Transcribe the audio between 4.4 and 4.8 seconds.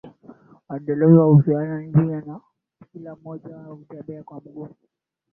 miguu